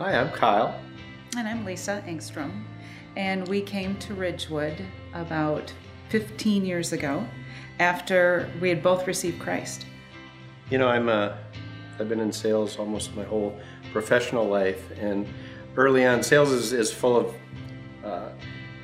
[0.00, 0.80] Hi, I'm Kyle.
[1.36, 2.64] And I'm Lisa Engstrom.
[3.16, 4.82] And we came to Ridgewood
[5.12, 5.74] about
[6.08, 7.26] 15 years ago
[7.80, 9.84] after we had both received Christ.
[10.70, 11.36] You know, I'm uh,
[11.98, 13.60] I've been in sales almost my whole
[13.92, 15.28] professional life, and
[15.76, 17.34] early on, sales is, is full of
[18.02, 18.30] uh,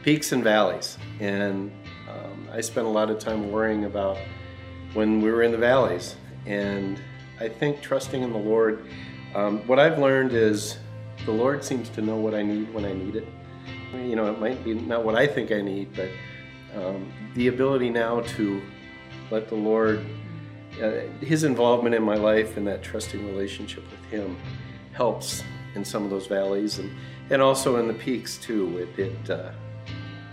[0.03, 0.99] peaks and valleys.
[1.19, 1.73] And
[2.11, 4.19] um, I spent a lot of time worrying about
[4.93, 6.17] when we were in the valleys.
[6.45, 7.01] And
[7.41, 8.85] I think trusting in the Lord,
[9.35, 10.77] um, what I've learned is
[11.27, 13.29] the Lord seems to know what I need when I need it.
[13.93, 16.09] You know, it might be not what I think I need, but
[16.75, 18.63] um, the ability now to
[19.31, 20.05] let the Lord,
[20.83, 24.37] uh, His involvement in my life and that trusting relationship with Him
[24.93, 25.43] helps
[25.75, 26.91] in some of those valleys and,
[27.31, 28.79] and also in the peaks too.
[28.79, 29.51] It, it uh,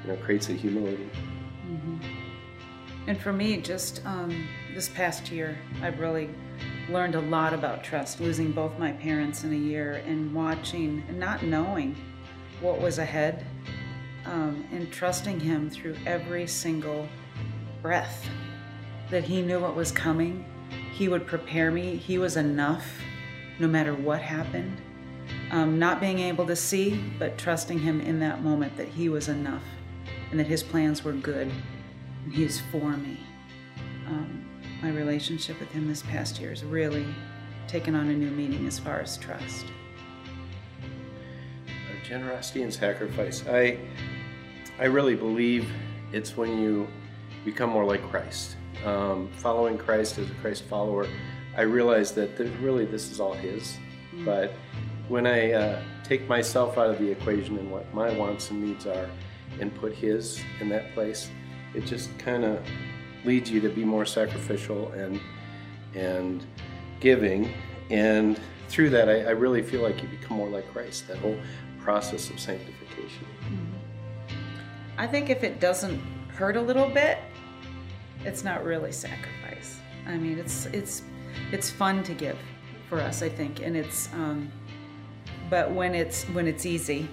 [0.03, 1.09] you know, creates a humility.
[1.67, 1.97] Mm-hmm.
[3.07, 6.29] And for me, just um, this past year, I've really
[6.89, 11.19] learned a lot about trust, losing both my parents in a year and watching and
[11.19, 11.95] not knowing
[12.61, 13.45] what was ahead
[14.25, 17.07] um, and trusting Him through every single
[17.81, 18.27] breath.
[19.09, 20.45] That He knew what was coming,
[20.93, 22.85] He would prepare me, He was enough
[23.59, 24.77] no matter what happened.
[25.51, 29.27] Um, not being able to see, but trusting Him in that moment that He was
[29.29, 29.63] enough
[30.31, 31.51] and that His plans were good
[32.25, 33.19] and He's for me.
[34.07, 34.42] Um,
[34.83, 37.05] my relationship with Him this past year has really
[37.67, 39.65] taken on a new meaning as far as trust.
[42.03, 43.45] Generosity and sacrifice.
[43.47, 43.79] I,
[44.77, 45.69] I really believe
[46.11, 46.85] it's when you
[47.45, 48.57] become more like Christ.
[48.85, 51.07] Um, following Christ as a Christ follower,
[51.55, 53.77] I realize that really this is all His.
[54.13, 54.25] Mm-hmm.
[54.25, 54.53] But
[55.07, 58.85] when I uh, take myself out of the equation and what my wants and needs
[58.85, 59.09] are,
[59.61, 61.29] and put His in that place,
[61.73, 62.59] it just kind of
[63.25, 65.19] leads you to be more sacrificial and
[65.95, 66.45] and
[66.99, 67.53] giving.
[67.89, 71.07] And through that, I, I really feel like you become more like Christ.
[71.07, 71.37] That whole
[71.79, 73.25] process of sanctification.
[73.41, 73.73] Mm-hmm.
[74.97, 75.99] I think if it doesn't
[76.29, 77.19] hurt a little bit,
[78.25, 79.79] it's not really sacrifice.
[80.07, 81.03] I mean, it's it's
[81.51, 82.37] it's fun to give
[82.89, 84.11] for us, I think, and it's.
[84.13, 84.51] Um,
[85.49, 87.07] but when it's when it's easy,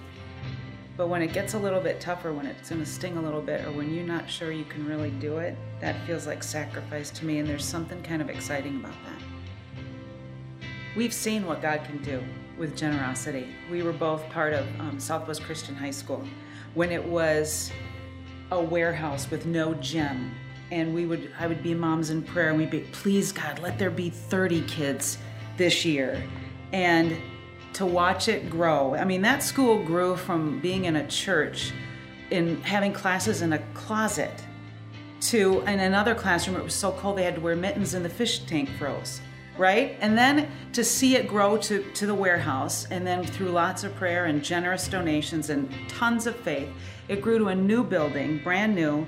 [1.01, 3.41] but when it gets a little bit tougher, when it's going to sting a little
[3.41, 7.09] bit, or when you're not sure you can really do it, that feels like sacrifice
[7.09, 10.67] to me, and there's something kind of exciting about that.
[10.95, 12.23] We've seen what God can do
[12.55, 13.47] with generosity.
[13.71, 16.23] We were both part of um, Southwest Christian High School
[16.75, 17.71] when it was
[18.51, 20.35] a warehouse with no gym.
[20.69, 23.79] And we would, I would be moms in prayer, and we'd be, please God, let
[23.79, 25.17] there be 30 kids
[25.57, 26.21] this year.
[26.73, 27.17] And
[27.73, 28.95] to watch it grow.
[28.95, 31.71] I mean, that school grew from being in a church
[32.29, 34.43] in having classes in a closet
[35.21, 36.57] to in another classroom.
[36.57, 39.21] It was so cold they had to wear mittens and the fish tank froze
[39.57, 39.97] right?
[40.01, 43.95] And then to see it grow to, to the warehouse and then through lots of
[43.95, 46.69] prayer and generous donations and tons of faith
[47.07, 49.05] it grew to a new building brand new.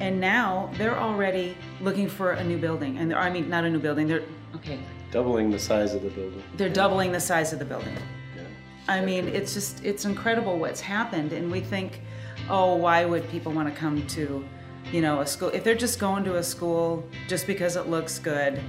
[0.00, 2.98] And now they're already looking for a new building.
[2.98, 4.22] And i mean not a new building they're
[4.54, 4.78] okay
[5.10, 6.42] doubling the size of the building.
[6.56, 7.96] They're doubling the size of the building.
[8.36, 8.42] Yeah.
[8.88, 12.00] I mean, it's just it's incredible what's happened, and we think,
[12.48, 14.44] oh, why would people want to come to,
[14.92, 18.18] you know, a school if they're just going to a school just because it looks
[18.18, 18.60] good?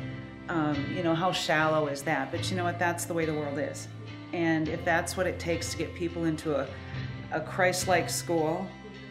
[0.49, 2.31] Um, you know, how shallow is that?
[2.31, 2.79] But you know what?
[2.79, 3.87] That's the way the world is,
[4.31, 6.67] and if that's what it takes to get people into a
[7.33, 8.65] a Christ-like school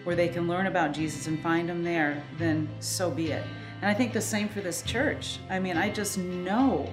[0.04, 3.44] where they can learn about Jesus and find him there, then so be it.
[3.80, 5.38] And I think the same for this church.
[5.50, 6.92] I mean, I just know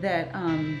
[0.00, 0.80] that um,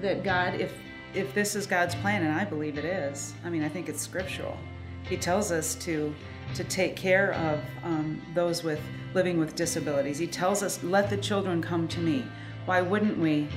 [0.00, 0.72] that God, if
[1.14, 4.00] if this is God's plan, and I believe it is, I mean, I think it's
[4.00, 4.56] scriptural.
[5.04, 6.14] He tells us to
[6.54, 8.80] to take care of um, those with
[9.14, 10.18] living with disabilities.
[10.18, 12.24] He tells us, "Let the children come to me."
[12.64, 13.48] Why wouldn't we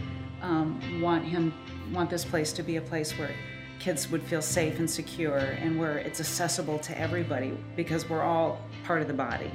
[0.42, 1.54] um, want him
[1.94, 3.32] want this place to be a place where
[3.80, 8.60] kids would feel safe and secure, and where it's accessible to everybody because we're all
[8.84, 9.52] part of the body.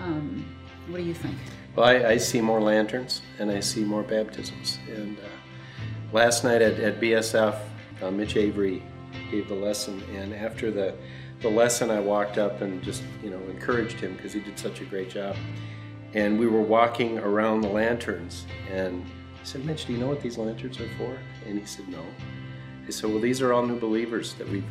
[0.00, 0.44] Um,
[0.88, 1.36] what do you think?
[1.76, 4.78] Well, I, I, see more lanterns and I see more baptisms.
[4.88, 5.22] And uh,
[6.12, 7.60] last night at, at BSF,
[8.02, 8.82] uh, Mitch Avery
[9.30, 10.94] gave the lesson, and after the
[11.40, 14.80] the lesson, I walked up and just you know encouraged him because he did such
[14.80, 15.36] a great job.
[16.14, 19.04] And we were walking around the lanterns, and
[19.40, 22.02] I said, "Mitch, do you know what these lanterns are for?" And he said, "No."
[22.86, 24.64] I said, "Well, these are all new believers that we've,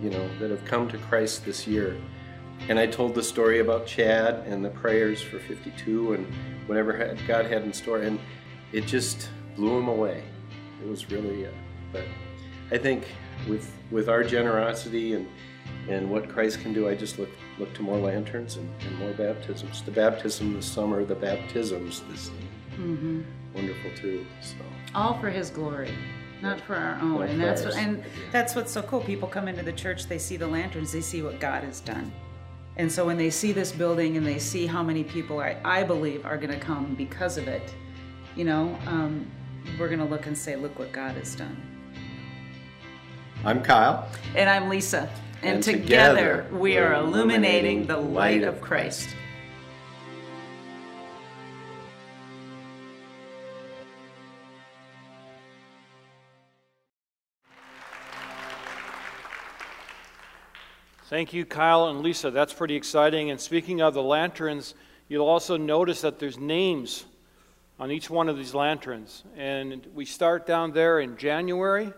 [0.00, 1.96] you know, that have come to Christ this year."
[2.68, 6.26] And I told the story about Chad and the prayers for 52 and
[6.66, 8.18] whatever God had in store, and
[8.72, 10.24] it just blew him away.
[10.82, 11.50] It was really, uh,
[11.92, 12.04] but
[12.70, 13.04] I think
[13.48, 15.28] with with our generosity and
[15.88, 19.12] and what Christ can do, I just look look to more lanterns and, and more
[19.12, 19.82] baptisms.
[19.82, 22.30] The baptism this summer, the baptisms this
[22.72, 23.22] mm-hmm.
[23.54, 24.26] wonderful too.
[24.40, 24.56] So
[24.94, 25.92] all for His glory.
[26.42, 27.20] not for our own.
[27.20, 27.74] Not and that's ours.
[27.74, 29.00] what, and that's what's so cool.
[29.00, 32.12] People come into the church, they see the lanterns, they see what God has done.
[32.78, 35.82] And so when they see this building and they see how many people I, I
[35.82, 37.74] believe are going to come because of it,
[38.34, 39.26] you know, um,
[39.78, 41.56] we're going to look and say, look what God has done.
[43.44, 44.08] I'm Kyle.
[44.34, 45.08] And I'm Lisa.
[45.42, 49.08] And, And together, together, we are illuminating the light of Christ.
[61.08, 62.32] Thank you, Kyle and Lisa.
[62.32, 63.30] That's pretty exciting.
[63.30, 64.74] And speaking of the lanterns,
[65.06, 67.04] you'll also notice that there's names
[67.78, 69.22] on each one of these lanterns.
[69.36, 71.92] And we start down there in January,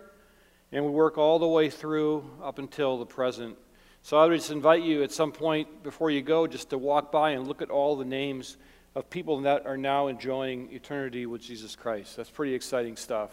[0.73, 3.57] and we work all the way through up until the present.
[4.03, 7.11] So I would just invite you at some point before you go just to walk
[7.11, 8.59] by and look at all the names
[8.95, 12.15] of people that are now enjoying eternity with Jesus Christ.
[12.15, 13.31] That's pretty exciting stuff.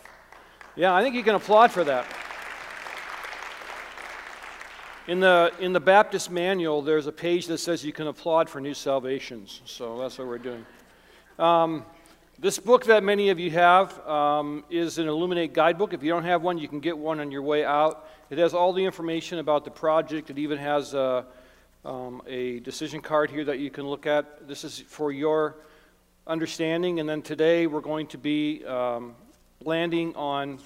[0.77, 2.05] Yeah, I think you can applaud for that.
[5.07, 8.59] In the, in the Baptist manual, there's a page that says you can applaud for
[8.59, 9.61] new salvations.
[9.65, 10.65] So that's what we're doing.
[11.37, 11.85] Um,
[12.39, 15.93] this book that many of you have um, is an Illuminate guidebook.
[15.93, 18.09] If you don't have one, you can get one on your way out.
[18.31, 20.31] It has all the information about the project.
[20.31, 21.27] It even has a,
[21.85, 24.47] um, a decision card here that you can look at.
[24.47, 25.57] This is for your
[26.25, 26.99] understanding.
[26.99, 29.13] And then today we're going to be um,
[29.63, 30.57] landing on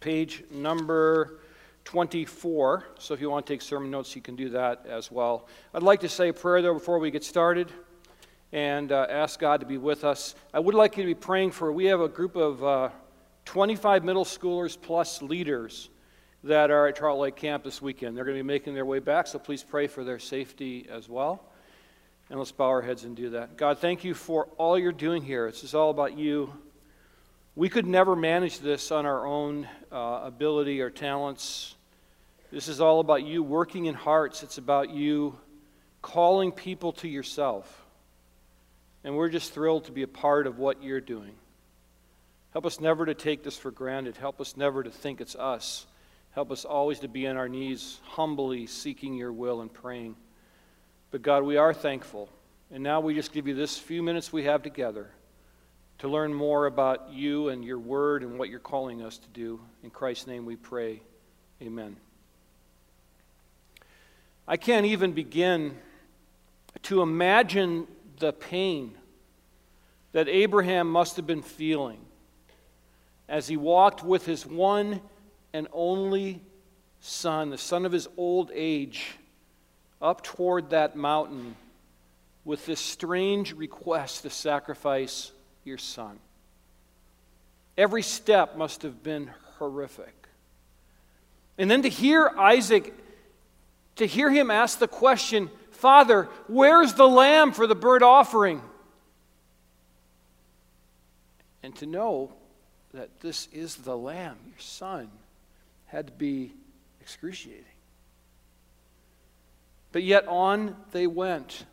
[0.00, 1.40] page number
[1.84, 2.84] 24.
[2.98, 5.46] So if you want to take sermon notes, you can do that as well.
[5.72, 7.70] I'd like to say a prayer, though, before we get started
[8.52, 10.34] and uh, ask God to be with us.
[10.52, 12.88] I would like you to be praying for, we have a group of uh,
[13.44, 15.90] 25 middle schoolers plus leaders
[16.44, 18.16] that are at Charlotte Lake Camp this weekend.
[18.16, 21.08] They're going to be making their way back, so please pray for their safety as
[21.08, 21.50] well.
[22.30, 23.56] And let's bow our heads and do that.
[23.56, 25.50] God, thank you for all you're doing here.
[25.50, 26.52] This is all about you.
[27.56, 31.76] We could never manage this on our own uh, ability or talents.
[32.50, 34.42] This is all about you working in hearts.
[34.42, 35.38] It's about you
[36.02, 37.84] calling people to yourself.
[39.04, 41.30] And we're just thrilled to be a part of what you're doing.
[42.52, 44.16] Help us never to take this for granted.
[44.16, 45.86] Help us never to think it's us.
[46.32, 50.16] Help us always to be on our knees, humbly seeking your will and praying.
[51.12, 52.28] But God, we are thankful.
[52.72, 55.08] And now we just give you this few minutes we have together
[55.98, 59.60] to learn more about you and your word and what you're calling us to do.
[59.82, 61.00] In Christ's name we pray.
[61.62, 61.96] Amen.
[64.46, 65.76] I can't even begin
[66.82, 67.86] to imagine
[68.18, 68.94] the pain
[70.12, 71.98] that Abraham must have been feeling
[73.28, 75.00] as he walked with his one
[75.52, 76.42] and only
[77.00, 79.16] son, the son of his old age,
[80.02, 81.56] up toward that mountain
[82.44, 85.32] with this strange request to sacrifice
[85.64, 86.18] your son.
[87.76, 90.14] Every step must have been horrific.
[91.58, 92.94] And then to hear Isaac,
[93.96, 98.62] to hear him ask the question, Father, where's the lamb for the burnt offering?
[101.62, 102.32] And to know
[102.92, 105.10] that this is the lamb, your son,
[105.86, 106.52] had to be
[107.00, 107.64] excruciating.
[109.92, 111.64] But yet on they went.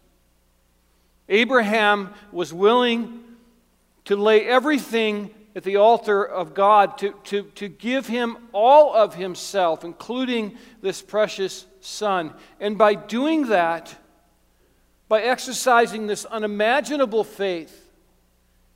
[1.28, 3.24] Abraham was willing
[4.06, 9.16] to lay everything at the altar of God, to, to, to give him all of
[9.16, 12.34] himself, including this precious son.
[12.60, 13.96] And by doing that,
[15.10, 17.78] by exercising this unimaginable faith,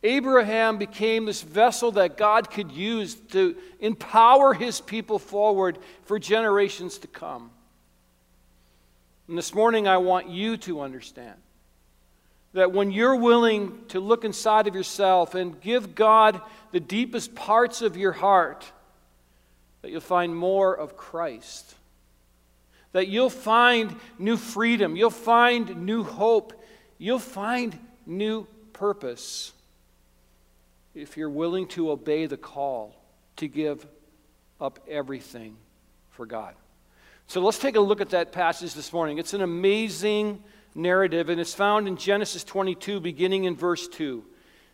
[0.03, 6.99] Abraham became this vessel that God could use to empower his people forward for generations
[6.99, 7.49] to come.
[9.27, 11.35] And this morning, I want you to understand
[12.55, 16.39] that when you're willing to look inside of yourself and give God
[16.71, 18.65] the deepest parts of your heart,
[19.81, 21.75] that you'll find more of Christ.
[22.93, 24.95] That you'll find new freedom.
[24.95, 26.53] You'll find new hope.
[26.97, 29.51] You'll find new purpose
[30.93, 32.95] if you're willing to obey the call
[33.35, 33.85] to give
[34.61, 35.57] up everything
[36.11, 36.55] for God.
[37.27, 39.17] So let's take a look at that passage this morning.
[39.17, 40.41] It's an amazing
[40.75, 44.23] narrative, and it's found in Genesis 22, beginning in verse 2.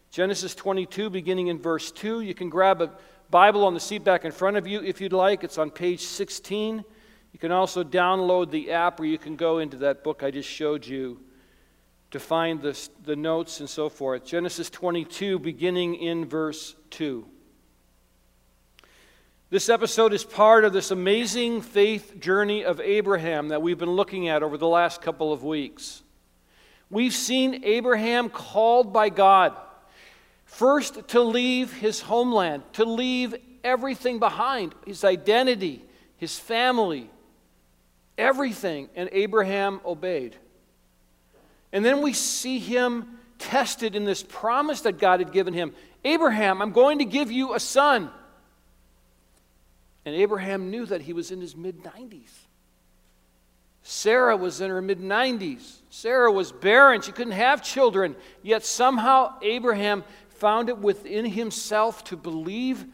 [0.10, 2.22] Genesis 22, beginning in verse 2.
[2.22, 2.92] You can grab a
[3.30, 5.44] Bible on the seat back in front of you if you'd like.
[5.44, 6.84] It's on page 16.
[7.32, 10.50] You can also download the app where you can go into that book I just
[10.50, 11.22] showed you
[12.12, 14.26] to find the, the notes and so forth.
[14.26, 17.26] Genesis 22, beginning in verse 2.
[19.52, 24.30] This episode is part of this amazing faith journey of Abraham that we've been looking
[24.30, 26.04] at over the last couple of weeks.
[26.90, 29.58] We've seen Abraham called by God,
[30.46, 35.84] first to leave his homeland, to leave everything behind his identity,
[36.16, 37.10] his family,
[38.18, 38.88] everything.
[38.96, 40.38] And Abraham obeyed.
[41.74, 45.74] And then we see him tested in this promise that God had given him
[46.06, 48.12] Abraham, I'm going to give you a son.
[50.06, 52.32] And Abraham knew that he was in his mid 90s.
[53.84, 55.78] Sarah was in her mid 90s.
[55.90, 57.02] Sarah was barren.
[57.02, 58.16] She couldn't have children.
[58.42, 62.86] Yet somehow Abraham found it within himself to believe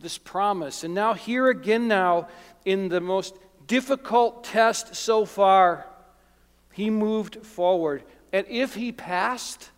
[0.00, 0.84] this promise.
[0.84, 2.28] And now, here again, now,
[2.64, 3.34] in the most
[3.66, 5.86] difficult test so far,
[6.72, 8.02] he moved forward.
[8.32, 9.70] And if he passed,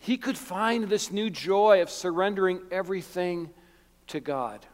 [0.00, 3.50] he could find this new joy of surrendering everything
[4.08, 4.64] to God.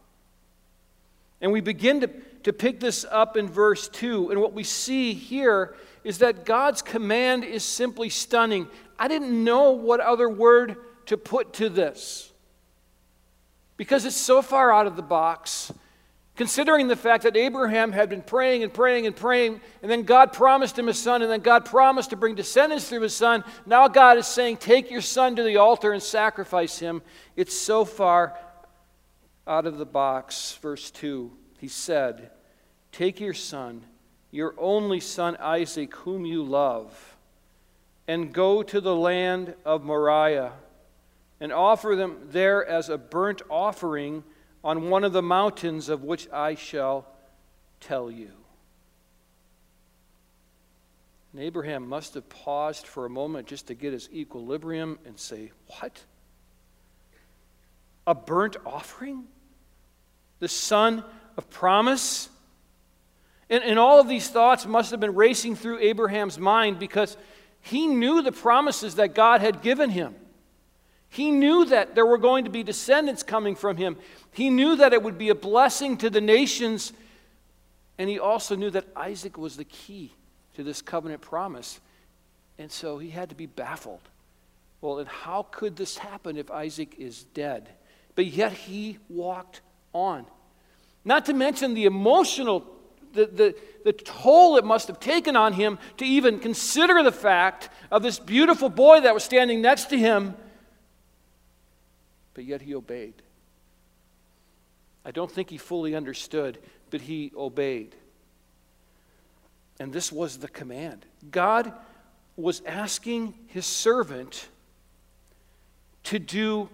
[1.42, 2.06] And we begin to,
[2.44, 4.30] to pick this up in verse 2.
[4.30, 8.68] And what we see here is that God's command is simply stunning.
[8.98, 12.32] I didn't know what other word to put to this
[13.76, 15.72] because it's so far out of the box.
[16.34, 20.32] Considering the fact that Abraham had been praying and praying and praying, and then God
[20.32, 23.86] promised him a son, and then God promised to bring descendants through his son, now
[23.88, 27.02] God is saying, Take your son to the altar and sacrifice him.
[27.36, 28.34] It's so far
[29.46, 30.58] out of the box.
[30.60, 32.30] Verse 2 He said,
[32.90, 33.84] Take your son,
[34.30, 37.16] your only son Isaac, whom you love,
[38.06, 40.52] and go to the land of Moriah,
[41.40, 44.24] and offer them there as a burnt offering
[44.64, 47.06] on one of the mountains of which I shall
[47.80, 48.30] tell you.
[51.32, 55.50] And Abraham must have paused for a moment just to get his equilibrium and say,
[55.80, 56.04] What?
[58.06, 59.24] A burnt offering?
[60.40, 61.04] The son
[61.36, 62.28] of promise?
[63.48, 67.16] And, and all of these thoughts must have been racing through Abraham's mind because
[67.60, 70.14] he knew the promises that God had given him.
[71.08, 73.98] He knew that there were going to be descendants coming from him.
[74.32, 76.92] He knew that it would be a blessing to the nations.
[77.98, 80.12] And he also knew that Isaac was the key
[80.54, 81.80] to this covenant promise.
[82.58, 84.00] And so he had to be baffled.
[84.80, 87.68] Well, then how could this happen if Isaac is dead?
[88.14, 89.60] But yet he walked
[89.92, 90.26] on.
[91.04, 92.64] Not to mention the emotional,
[93.12, 93.54] the, the,
[93.84, 98.18] the toll it must have taken on him to even consider the fact of this
[98.18, 100.34] beautiful boy that was standing next to him
[102.34, 103.14] but yet he obeyed.
[105.04, 106.58] I don't think he fully understood,
[106.90, 107.94] but he obeyed.
[109.80, 111.04] And this was the command.
[111.30, 111.72] God
[112.36, 114.48] was asking his servant
[116.04, 116.68] to do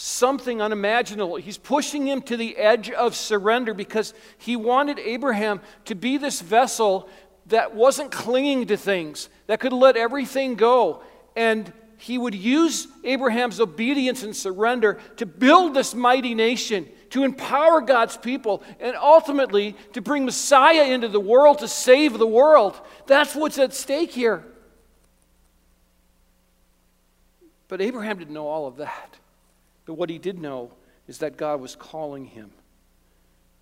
[0.00, 1.36] something unimaginable.
[1.36, 6.40] He's pushing him to the edge of surrender because he wanted Abraham to be this
[6.40, 7.08] vessel
[7.46, 11.02] that wasn't clinging to things, that could let everything go.
[11.36, 17.82] And he would use Abraham's obedience and surrender to build this mighty nation, to empower
[17.82, 22.80] God's people, and ultimately to bring Messiah into the world to save the world.
[23.06, 24.44] That's what's at stake here.
[27.68, 29.16] But Abraham didn't know all of that.
[29.84, 30.72] But what he did know
[31.08, 32.52] is that God was calling him.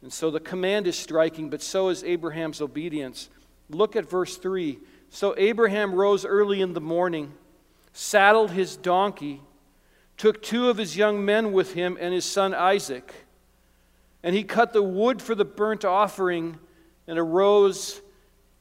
[0.03, 3.31] And so the command is striking, but so is Abraham's obedience.
[3.71, 4.79] Look at verse 3.
[5.11, 7.33] So Abraham rose early in the morning
[7.99, 9.43] saddled his donkey,
[10.17, 13.13] took two of his young men with him and his son Isaac,
[14.23, 16.59] and he cut the wood for the burnt offering
[17.09, 18.01] and arose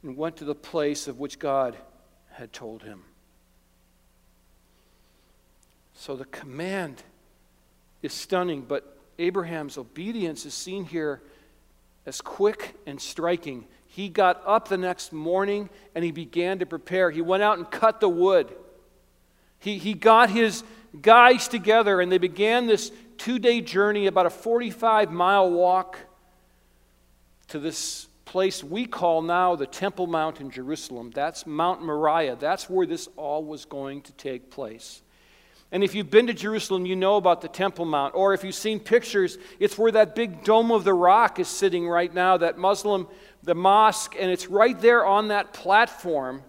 [0.02, 1.76] and went to the place of which God
[2.32, 3.04] had told him.
[5.94, 7.04] So the command
[8.08, 11.20] is stunning, but Abraham's obedience is seen here
[12.06, 13.66] as quick and striking.
[13.86, 17.10] He got up the next morning and he began to prepare.
[17.10, 18.50] He went out and cut the wood.
[19.58, 20.64] He, he got his
[21.02, 25.98] guys together and they began this two day journey, about a 45 mile walk
[27.48, 31.10] to this place we call now the Temple Mount in Jerusalem.
[31.14, 32.36] That's Mount Moriah.
[32.36, 35.02] That's where this all was going to take place.
[35.70, 38.14] And if you've been to Jerusalem, you know about the Temple Mount.
[38.14, 41.86] Or if you've seen pictures, it's where that big Dome of the Rock is sitting
[41.86, 43.06] right now, that Muslim,
[43.42, 46.42] the mosque, and it's right there on that platform.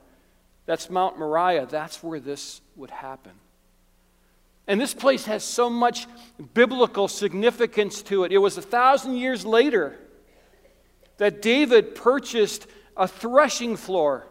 [0.66, 1.66] That's Mount Moriah.
[1.66, 3.34] That's where this would happen.
[4.68, 6.06] And this place has so much
[6.54, 8.32] biblical significance to it.
[8.32, 9.98] It was a thousand years later
[11.18, 14.28] that David purchased a threshing floor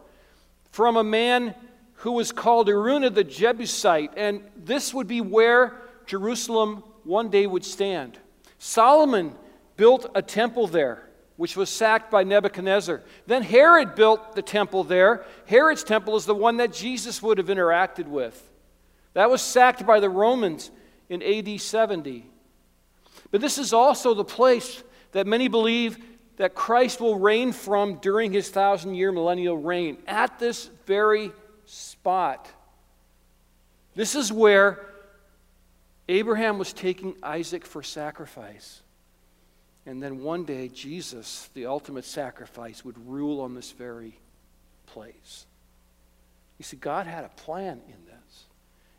[0.70, 1.54] from a man
[1.98, 4.12] who was called Araunah the Jebusite.
[4.16, 5.76] And this would be where
[6.06, 8.18] Jerusalem one day would stand.
[8.58, 9.34] Solomon
[9.76, 13.00] built a temple there which was sacked by Nebuchadnezzar.
[13.28, 15.24] Then Herod built the temple there.
[15.46, 18.50] Herod's temple is the one that Jesus would have interacted with.
[19.14, 20.72] That was sacked by the Romans
[21.08, 22.26] in AD 70.
[23.30, 25.98] But this is also the place that many believe
[26.38, 31.30] that Christ will reign from during his thousand year millennial reign, at this very
[32.00, 32.48] spot.
[33.96, 34.86] This is where
[36.08, 38.80] Abraham was taking Isaac for sacrifice.
[39.84, 44.16] And then one day, Jesus, the ultimate sacrifice, would rule on this very
[44.86, 45.46] place.
[46.58, 48.44] You see, God had a plan in this.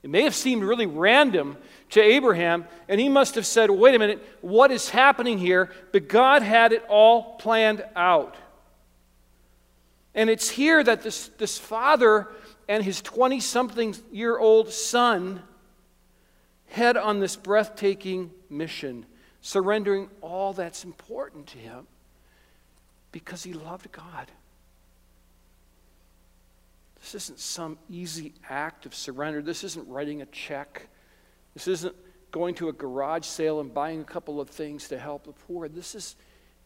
[0.03, 1.57] It may have seemed really random
[1.91, 5.71] to Abraham, and he must have said, wait a minute, what is happening here?
[5.93, 8.35] But God had it all planned out.
[10.15, 12.27] And it's here that this, this father
[12.69, 15.41] and his 20 something year old son
[16.67, 19.07] head on this breathtaking mission,
[19.41, 21.87] surrendering all that's important to him
[23.11, 24.27] because he loved God.
[27.01, 29.41] This isn't some easy act of surrender.
[29.41, 30.89] This isn't writing a check.
[31.55, 31.95] This isn't
[32.29, 35.67] going to a garage sale and buying a couple of things to help the poor.
[35.67, 36.15] This is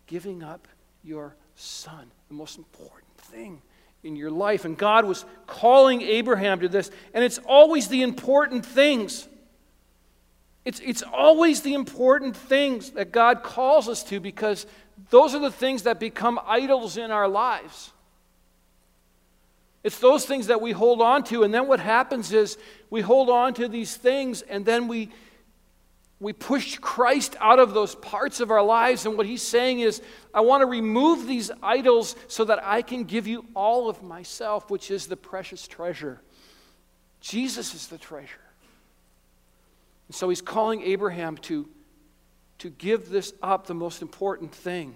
[0.08, 0.68] giving up
[1.02, 3.62] your son, the most important thing
[4.04, 4.66] in your life.
[4.66, 6.92] And God was calling Abraham to this.
[7.14, 9.28] And it's always the important things.
[10.66, 14.66] It's, it's always the important things that God calls us to because
[15.10, 17.92] those are the things that become idols in our lives.
[19.84, 22.58] It's those things that we hold on to, and then what happens is
[22.90, 25.10] we hold on to these things, and then we,
[26.24, 29.06] we push Christ out of those parts of our lives.
[29.06, 30.02] And what he's saying is,
[30.34, 34.72] I want to remove these idols so that I can give you all of myself,
[34.72, 36.22] which is the precious treasure.
[37.20, 38.40] Jesus is the treasure.
[40.08, 41.68] And so he's calling Abraham to,
[42.60, 44.96] to give this up, the most important thing.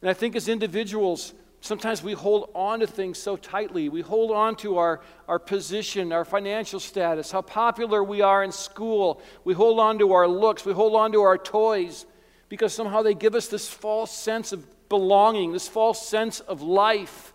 [0.00, 3.88] And I think as individuals, Sometimes we hold on to things so tightly.
[3.88, 8.52] We hold on to our, our position, our financial status, how popular we are in
[8.52, 9.20] school.
[9.44, 10.64] We hold on to our looks.
[10.64, 12.06] We hold on to our toys
[12.48, 17.32] because somehow they give us this false sense of belonging, this false sense of life.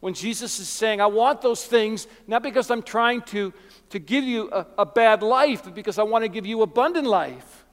[0.00, 3.52] When Jesus is saying, I want those things, not because I'm trying to,
[3.90, 7.06] to give you a, a bad life, but because I want to give you abundant
[7.06, 7.66] life.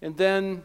[0.00, 0.62] And then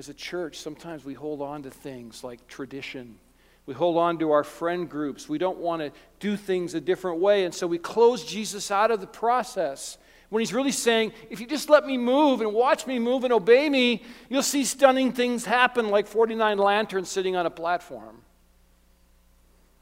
[0.00, 3.18] as a church, sometimes we hold on to things like tradition.
[3.66, 5.28] We hold on to our friend groups.
[5.28, 7.44] We don't want to do things a different way.
[7.44, 9.98] And so we close Jesus out of the process.
[10.30, 13.32] When he's really saying, if you just let me move and watch me move and
[13.32, 18.22] obey me, you'll see stunning things happen like 49 lanterns sitting on a platform.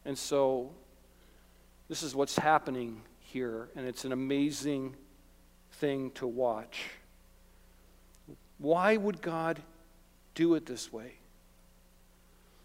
[0.05, 0.73] And so
[1.89, 4.97] this is what's happening here, and it's an amazing
[5.75, 6.91] thing to watch.
[8.59, 9.63] Why would God
[10.39, 11.15] do it this way.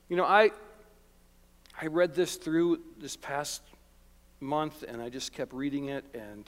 [0.07, 0.51] You know, I,
[1.81, 3.63] I read this through this past
[4.39, 6.45] month and I just kept reading it and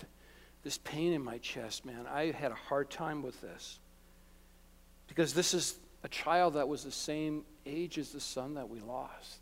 [0.64, 3.80] this pain in my chest, man, I had a hard time with this.
[5.08, 8.80] Because this is a child that was the same age as the son that we
[8.80, 9.40] lost.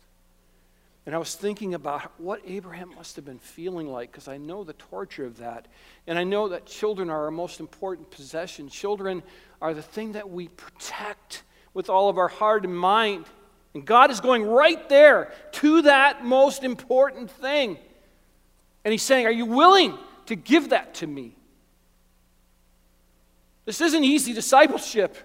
[1.04, 4.64] And I was thinking about what Abraham must have been feeling like because I know
[4.64, 5.68] the torture of that.
[6.06, 8.70] And I know that children are our most important possession.
[8.70, 9.22] Children
[9.60, 11.42] are the thing that we protect
[11.74, 13.26] with all of our heart and mind.
[13.74, 17.76] And God is going right there to that most important thing.
[18.84, 21.36] And He's saying, Are you willing to give that to me?
[23.64, 25.16] This isn't easy discipleship.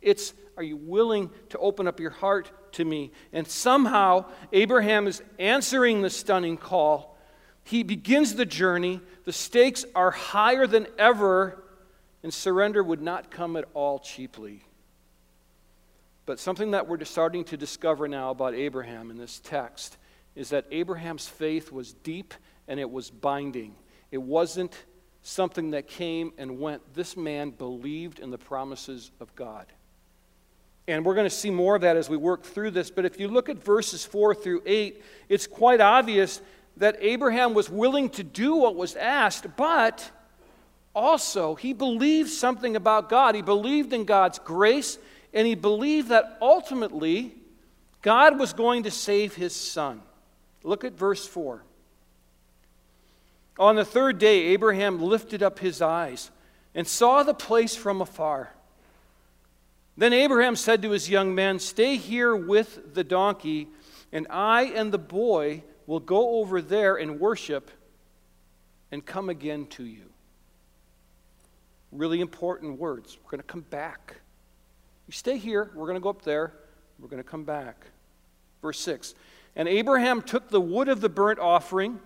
[0.00, 3.10] It's, Are you willing to open up your heart to me?
[3.32, 7.18] And somehow, Abraham is answering the stunning call.
[7.64, 9.00] He begins the journey.
[9.24, 11.64] The stakes are higher than ever,
[12.22, 14.62] and surrender would not come at all cheaply.
[16.26, 19.98] But something that we're starting to discover now about Abraham in this text
[20.34, 22.34] is that Abraham's faith was deep
[22.66, 23.74] and it was binding.
[24.10, 24.74] It wasn't
[25.22, 26.94] something that came and went.
[26.94, 29.66] This man believed in the promises of God.
[30.86, 32.90] And we're going to see more of that as we work through this.
[32.90, 36.42] But if you look at verses 4 through 8, it's quite obvious
[36.76, 40.10] that Abraham was willing to do what was asked, but
[40.94, 43.34] also he believed something about God.
[43.34, 44.98] He believed in God's grace
[45.34, 47.34] and he believed that ultimately
[48.00, 50.00] God was going to save his son.
[50.62, 51.62] Look at verse 4.
[53.58, 56.30] On the third day, Abraham lifted up his eyes
[56.74, 58.54] and saw the place from afar.
[59.96, 63.68] Then Abraham said to his young men, Stay here with the donkey,
[64.12, 67.70] and I and the boy will go over there and worship
[68.90, 70.10] and come again to you.
[71.92, 73.18] Really important words.
[73.22, 74.16] We're going to come back
[75.06, 75.70] you stay here.
[75.74, 76.52] We're going to go up there.
[76.98, 77.86] We're going to come back.
[78.62, 79.14] Verse 6
[79.56, 82.00] And Abraham took the wood of the burnt offering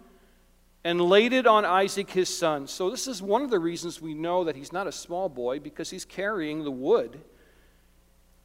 [0.84, 2.66] and laid it on Isaac his son.
[2.66, 5.60] So, this is one of the reasons we know that he's not a small boy
[5.60, 7.20] because he's carrying the wood.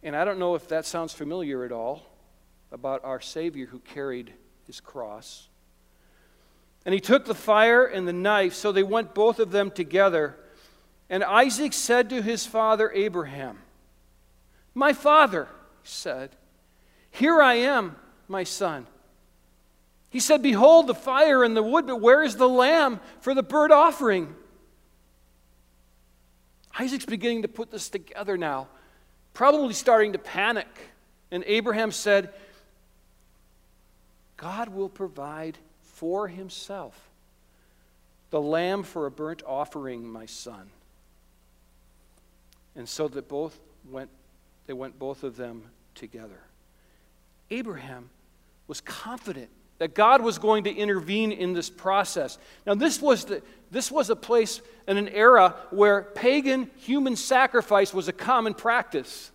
[0.04, 2.04] And I don't know if that sounds familiar at all
[2.72, 4.34] about our Savior who carried
[4.68, 5.48] his cross.
[6.86, 10.36] And he took the fire and the knife, so they went both of them together.
[11.10, 13.60] And Isaac said to his father Abraham,
[14.74, 15.48] My father,
[15.84, 16.32] he said,
[17.12, 17.96] Here I am,
[18.28, 18.88] my son.
[20.10, 23.44] He said, Behold the fire and the wood, but where is the lamb for the
[23.44, 24.36] burnt offering?
[26.78, 28.68] Isaac's beginning to put this together now,
[29.34, 30.68] probably starting to panic.
[31.32, 32.32] And Abraham said,
[34.38, 37.10] God will provide for himself
[38.30, 40.70] the lamb for a burnt offering, my son.
[42.76, 43.60] And so that both
[43.90, 44.10] went,
[44.68, 45.64] they went both of them
[45.96, 46.40] together.
[47.50, 48.10] Abraham
[48.68, 49.50] was confident
[49.80, 52.38] that God was going to intervene in this process.
[52.66, 57.94] Now, this was, the, this was a place in an era where pagan human sacrifice
[57.94, 59.32] was a common practice.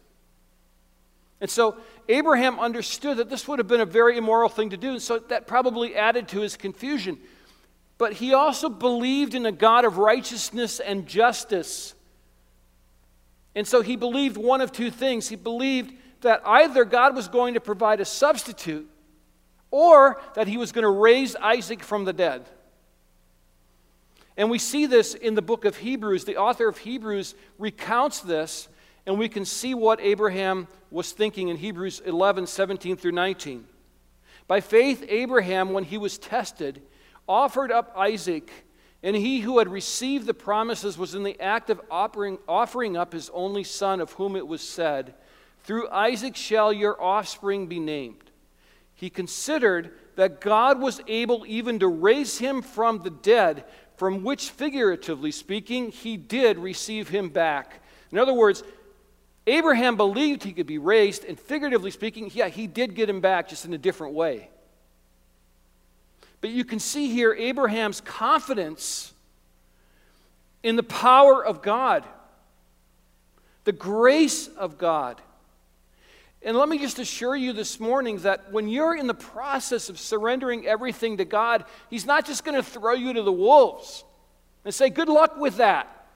[1.40, 1.76] And so
[2.08, 5.18] Abraham understood that this would have been a very immoral thing to do, and so
[5.18, 7.18] that probably added to his confusion.
[7.98, 11.94] But he also believed in a God of righteousness and justice.
[13.58, 15.28] And so he believed one of two things.
[15.28, 18.88] He believed that either God was going to provide a substitute
[19.72, 22.48] or that he was going to raise Isaac from the dead.
[24.36, 26.24] And we see this in the book of Hebrews.
[26.24, 28.68] The author of Hebrews recounts this,
[29.06, 33.66] and we can see what Abraham was thinking in Hebrews 11 17 through 19.
[34.46, 36.80] By faith, Abraham, when he was tested,
[37.26, 38.52] offered up Isaac,
[39.02, 43.12] and he who had received the promises was in the act of offering, offering up
[43.12, 45.14] his only son, of whom it was said,
[45.64, 48.28] Through Isaac shall your offspring be named
[48.98, 53.64] he considered that God was able even to raise him from the dead,
[53.96, 57.80] from which, figuratively speaking, he did receive him back.
[58.10, 58.64] In other words,
[59.46, 63.48] Abraham believed he could be raised, and figuratively speaking, yeah, he did get him back,
[63.48, 64.50] just in a different way.
[66.40, 69.12] But you can see here Abraham's confidence
[70.62, 72.04] in the power of God,
[73.64, 75.20] the grace of God.
[76.42, 79.98] And let me just assure you this morning that when you're in the process of
[79.98, 84.04] surrendering everything to God, He's not just going to throw you to the wolves
[84.64, 86.06] and say, Good luck with that.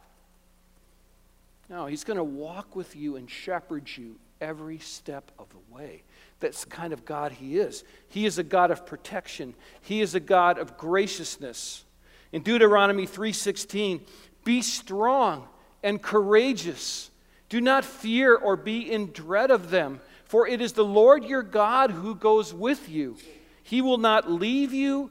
[1.68, 6.02] No, He's going to walk with you and shepherd you every step of the way.
[6.42, 7.82] That's the kind of God He is.
[8.08, 11.84] He is a God of protection, He is a God of graciousness.
[12.32, 14.00] In Deuteronomy 3:16,
[14.44, 15.48] be strong
[15.82, 17.10] and courageous.
[17.48, 20.00] Do not fear or be in dread of them
[20.32, 23.18] for it is the Lord your God who goes with you.
[23.62, 25.10] He will not leave you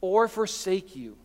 [0.00, 1.18] or forsake you.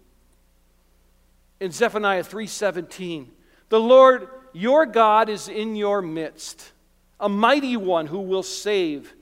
[1.61, 3.31] In Zephaniah 3:17,
[3.69, 6.73] the Lord your God is in your midst,
[7.21, 9.15] a mighty one who will save.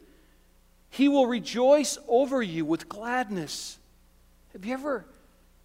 [0.95, 3.77] He will rejoice over you with gladness.
[4.53, 5.05] Have you ever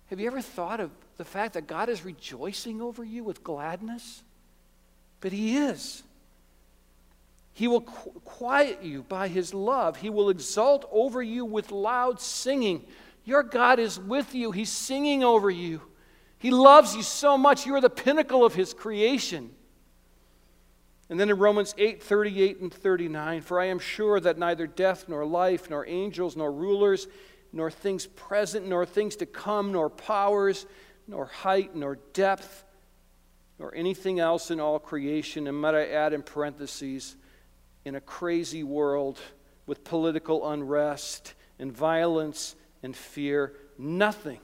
[0.06, 4.24] have you ever thought of the fact that God is rejoicing over you with gladness?
[5.20, 6.02] But he is.
[7.52, 9.98] He will qu- quiet you by his love.
[9.98, 12.84] He will exult over you with loud singing.
[13.24, 15.80] Your God is with you, he's singing over you.
[16.38, 17.66] He loves you so much.
[17.66, 19.50] You are the pinnacle of his creation.
[21.10, 25.06] And then in Romans 8 38 and 39, for I am sure that neither death,
[25.08, 27.08] nor life, nor angels, nor rulers,
[27.52, 30.66] nor things present, nor things to come, nor powers,
[31.08, 32.64] nor height, nor depth,
[33.58, 37.16] nor anything else in all creation, and might I add in parentheses,
[37.84, 39.18] in a crazy world
[39.66, 44.38] with political unrest and violence and fear, nothing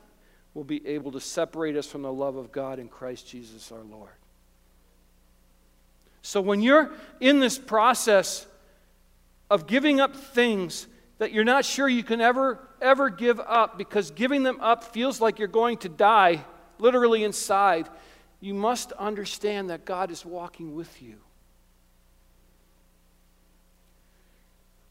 [0.53, 3.85] will be able to separate us from the love of God in Christ Jesus our
[3.85, 4.11] Lord.
[6.27, 8.49] So when you're in this process
[9.49, 14.11] of giving up things that you're not sure you can ever ever give up because
[14.11, 16.45] giving them up feels like you're going to die
[16.81, 17.89] literally inside,
[18.41, 21.15] you must understand that God is walking with you.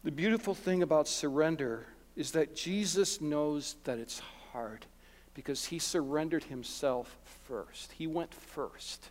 [0.05, 4.21] The beautiful thing about surrender is that Jesus knows that it's
[4.53, 4.85] hard
[5.33, 7.91] because he surrendered himself first.
[7.91, 9.09] He went first.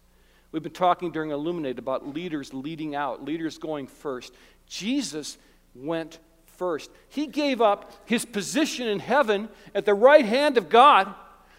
[0.55, 4.33] We've been talking during Illuminate about leaders leading out, leaders going first.
[4.69, 5.37] Jesus
[5.75, 6.93] went first.
[7.09, 11.13] He gave up his position in heaven at the right hand of God.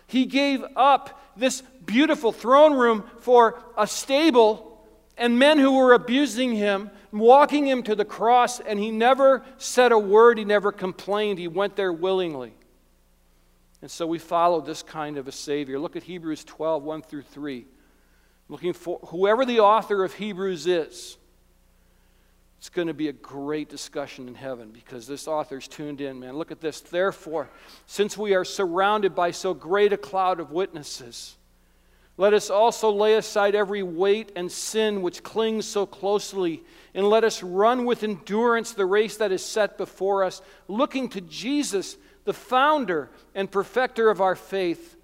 [0.07, 4.81] He gave up this beautiful throne room for a stable
[5.17, 9.91] and men who were abusing him walking him to the cross, and he never said
[9.91, 11.37] a word, he never complained.
[11.37, 12.53] He went there willingly.
[13.81, 15.79] And so we follow this kind of a Savior.
[15.79, 17.65] Look at Hebrews 12, 1 through 3.
[18.47, 21.17] Looking for whoever the author of Hebrews is,
[22.59, 26.37] it's going to be a great discussion in heaven because this author's tuned in, man.
[26.37, 26.79] Look at this.
[26.79, 27.49] Therefore,
[27.85, 31.37] since we are surrounded by so great a cloud of witnesses,
[32.17, 37.23] let us also lay aside every weight and sin which clings so closely, and let
[37.23, 42.33] us run with endurance the race that is set before us, looking to Jesus, the
[42.33, 44.95] founder and perfecter of our faith,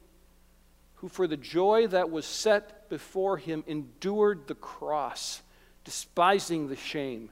[0.95, 5.41] who for the joy that was set before him endured the cross,
[5.86, 7.30] despising the shame,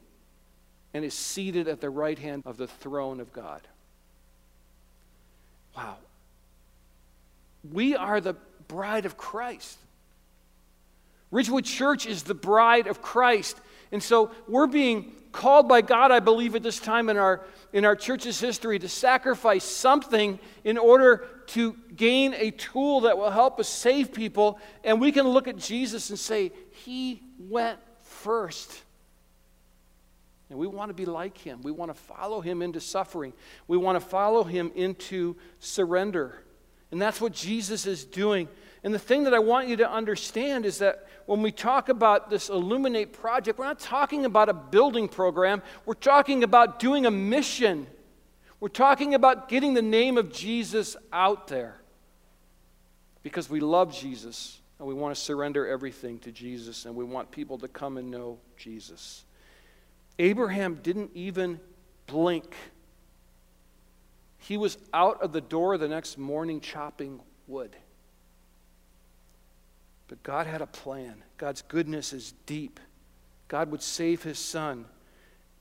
[0.93, 3.61] and is seated at the right hand of the throne of God.
[5.75, 5.97] Wow.
[7.69, 8.35] We are the
[8.69, 9.77] bride of Christ.
[11.29, 13.59] Ridgewood Church is the bride of Christ.
[13.91, 17.85] And so we're being called by God, I believe, at this time in our, in
[17.85, 23.59] our church's history to sacrifice something in order to gain a tool that will help
[23.59, 24.59] us save people.
[24.83, 26.51] And we can look at Jesus and say,
[26.85, 28.83] He went first.
[30.49, 31.61] And we want to be like Him.
[31.61, 33.33] We want to follow Him into suffering,
[33.67, 36.43] we want to follow Him into surrender.
[36.91, 38.47] And that's what Jesus is doing.
[38.83, 42.29] And the thing that I want you to understand is that when we talk about
[42.29, 47.11] this Illuminate project, we're not talking about a building program, we're talking about doing a
[47.11, 47.87] mission.
[48.59, 51.79] We're talking about getting the name of Jesus out there
[53.23, 57.31] because we love Jesus and we want to surrender everything to Jesus and we want
[57.31, 59.23] people to come and know Jesus.
[60.17, 61.59] Abraham didn't even
[62.05, 62.53] blink.
[64.39, 67.75] He was out of the door the next morning chopping wood.
[70.09, 71.23] But God had a plan.
[71.37, 72.79] God's goodness is deep.
[73.47, 74.85] God would save his son.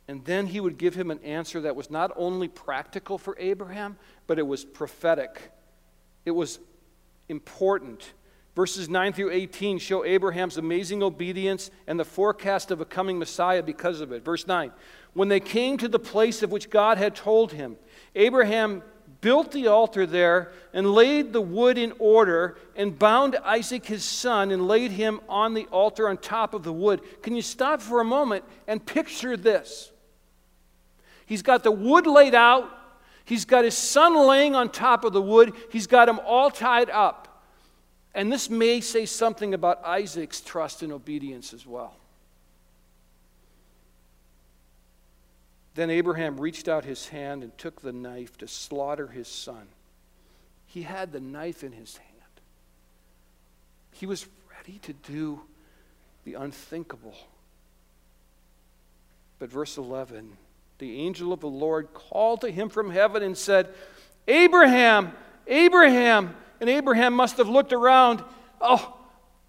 [0.09, 3.99] And then he would give him an answer that was not only practical for Abraham,
[4.27, 5.53] but it was prophetic.
[6.25, 6.59] It was
[7.29, 8.15] important.
[8.57, 13.63] Verses 9 through 18 show Abraham's amazing obedience and the forecast of a coming Messiah
[13.63, 14.25] because of it.
[14.25, 14.73] Verse 9
[15.13, 17.77] When they came to the place of which God had told him,
[18.15, 18.83] Abraham
[19.21, 24.51] built the altar there and laid the wood in order and bound Isaac his son
[24.51, 27.01] and laid him on the altar on top of the wood.
[27.23, 29.91] Can you stop for a moment and picture this?
[31.27, 32.71] He's got the wood laid out,
[33.25, 36.91] he's got his son laying on top of the wood, he's got him all tied
[36.91, 37.43] up.
[38.15, 41.97] And this may say something about Isaac's trust and obedience as well.
[45.79, 49.69] Then Abraham reached out his hand and took the knife to slaughter his son.
[50.67, 52.11] He had the knife in his hand.
[53.93, 55.43] He was ready to do
[56.25, 57.15] the unthinkable.
[59.39, 60.37] But verse 11
[60.79, 63.73] the angel of the Lord called to him from heaven and said,
[64.27, 65.13] Abraham,
[65.47, 66.35] Abraham.
[66.61, 68.25] And Abraham must have looked around.
[68.61, 68.97] Oh,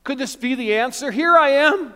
[0.04, 1.10] could this be the answer?
[1.10, 1.96] Here I am.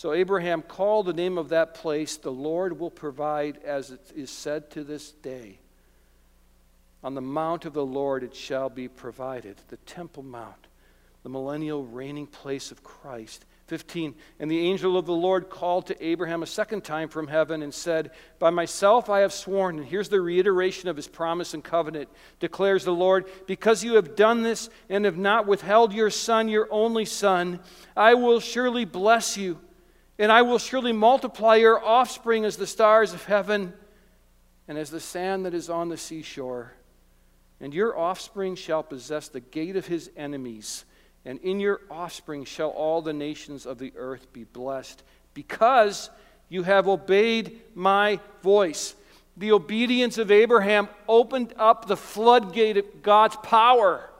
[0.00, 4.30] So Abraham called the name of that place, The Lord will provide, as it is
[4.30, 5.58] said to this day.
[7.04, 10.68] On the mount of the Lord it shall be provided, the Temple Mount,
[11.22, 13.44] the millennial reigning place of Christ.
[13.66, 14.14] 15.
[14.38, 17.74] And the angel of the Lord called to Abraham a second time from heaven and
[17.74, 22.08] said, By myself I have sworn, and here's the reiteration of his promise and covenant,
[22.38, 26.68] declares the Lord, because you have done this and have not withheld your son, your
[26.70, 27.60] only son,
[27.94, 29.60] I will surely bless you
[30.20, 33.72] and I will surely multiply your offspring as the stars of heaven
[34.68, 36.74] and as the sand that is on the seashore.
[37.58, 40.84] And your offspring shall possess the gate of his enemies,
[41.24, 45.02] and in your offspring shall all the nations of the earth be blessed,
[45.32, 46.10] because
[46.50, 48.94] you have obeyed my voice.
[49.38, 54.10] The obedience of Abraham opened up the floodgate of God's power.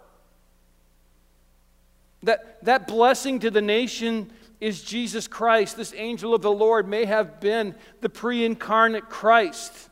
[2.23, 5.77] That, that blessing to the nation is Jesus Christ.
[5.77, 9.89] This angel of the Lord may have been the pre incarnate Christ.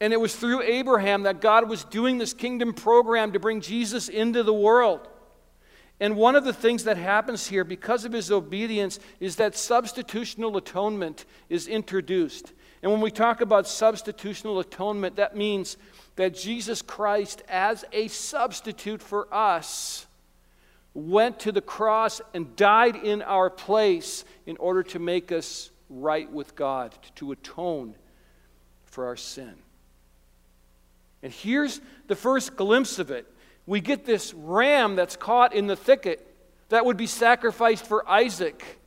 [0.00, 4.08] And it was through Abraham that God was doing this kingdom program to bring Jesus
[4.08, 5.08] into the world.
[5.98, 10.56] And one of the things that happens here because of his obedience is that substitutional
[10.56, 12.52] atonement is introduced.
[12.82, 15.78] And when we talk about substitutional atonement, that means
[16.16, 20.06] that Jesus Christ, as a substitute for us,
[20.96, 26.30] went to the cross and died in our place in order to make us right
[26.32, 27.94] with God, to atone
[28.86, 29.54] for our sin.
[31.22, 33.30] And here's the first glimpse of it.
[33.66, 36.34] We get this ram that's caught in the thicket
[36.70, 38.80] that would be sacrificed for Isaac.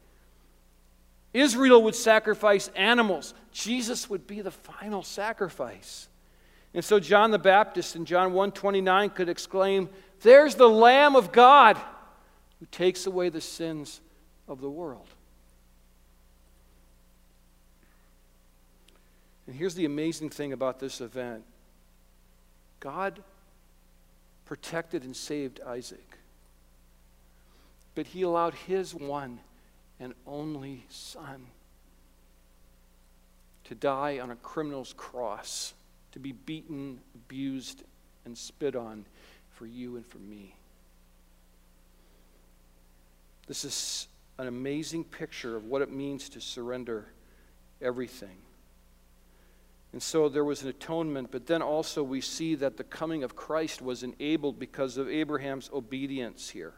[1.31, 3.35] Israel would sacrifice animals.
[3.51, 6.09] Jesus would be the final sacrifice.
[6.73, 9.89] And so John the Baptist in John 1:29 could exclaim,
[10.21, 11.79] "There's the lamb of God
[12.59, 14.01] who takes away the sins
[14.47, 15.07] of the world."
[19.47, 21.43] And here's the amazing thing about this event
[22.79, 23.23] God
[24.45, 26.17] protected and saved Isaac,
[27.95, 29.39] but he allowed his one
[29.99, 31.47] and only son
[33.63, 35.73] to die on a criminal's cross,
[36.11, 37.83] to be beaten, abused,
[38.25, 39.05] and spit on
[39.51, 40.55] for you and for me.
[43.49, 44.07] This is
[44.37, 47.07] an amazing picture of what it means to surrender
[47.81, 48.37] everything.
[49.91, 53.35] And so there was an atonement, but then also we see that the coming of
[53.35, 56.75] Christ was enabled because of Abraham's obedience here.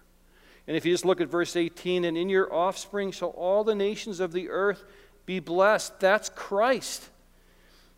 [0.66, 3.76] And if you just look at verse 18, and in your offspring shall all the
[3.76, 4.86] nations of the earth
[5.26, 7.10] be blessed, that's Christ.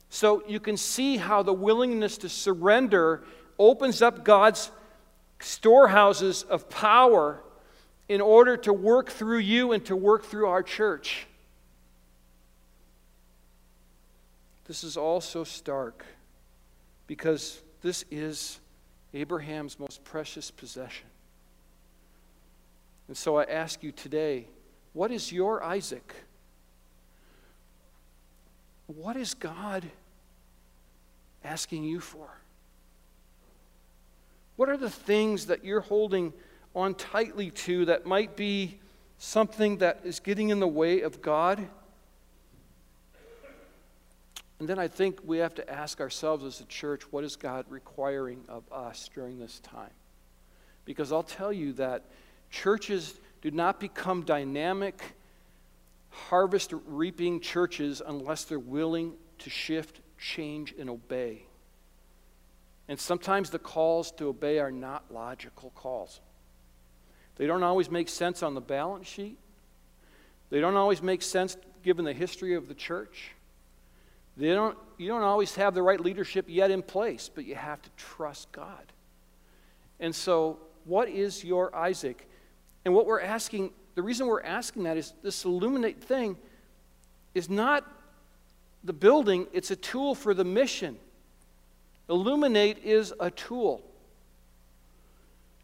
[0.10, 3.24] So you can see how the willingness to surrender
[3.60, 4.72] opens up God's
[5.40, 7.44] storehouses of power
[8.10, 11.28] in order to work through you and to work through our church.
[14.66, 16.06] This is all so stark
[17.08, 18.60] because this is
[19.14, 21.08] Abraham's most precious possession.
[23.08, 24.48] And so I ask you today
[24.94, 26.14] what is your Isaac?
[28.88, 29.84] What is God
[31.44, 32.30] asking you for?
[34.56, 36.32] What are the things that you're holding
[36.76, 38.80] on tightly to that might be
[39.18, 41.68] something that is getting in the way of God?
[44.60, 47.66] And then I think we have to ask ourselves as a church what is God
[47.70, 49.92] requiring of us during this time?
[50.86, 52.06] Because I'll tell you that
[52.50, 55.02] churches do not become dynamic,
[56.10, 61.44] harvest reaping churches unless they're willing to shift, change, and obey.
[62.88, 66.22] And sometimes the calls to obey are not logical calls.
[67.38, 69.38] They don't always make sense on the balance sheet.
[70.50, 73.32] They don't always make sense given the history of the church.
[74.38, 77.82] They don't, you don't always have the right leadership yet in place, but you have
[77.82, 78.92] to trust God.
[80.00, 82.28] And so, what is your Isaac?
[82.86, 86.38] And what we're asking, the reason we're asking that is this illuminate thing
[87.34, 87.90] is not
[88.84, 90.98] the building, it's a tool for the mission.
[92.10, 93.82] Illuminate is a tool.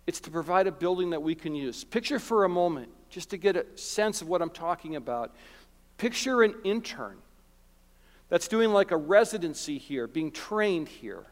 [0.10, 1.84] It's to provide a building that we can use.
[1.84, 5.36] Picture for a moment, just to get a sense of what I'm talking about.
[6.00, 7.20] Picture an intern
[8.28, 11.28] that's doing like a residency here, being trained here.